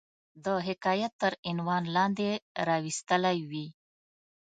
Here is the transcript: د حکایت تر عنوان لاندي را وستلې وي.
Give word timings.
د 0.45 0.45
حکایت 0.67 1.13
تر 1.21 1.33
عنوان 1.49 1.83
لاندي 1.95 2.31
را 2.67 2.77
وستلې 2.85 3.37
وي. 3.49 3.67